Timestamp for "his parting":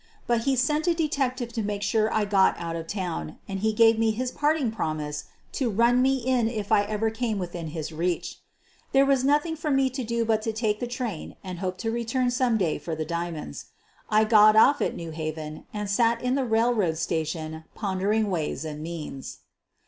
4.09-4.71